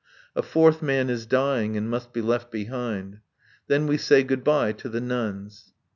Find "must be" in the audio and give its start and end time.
1.87-2.21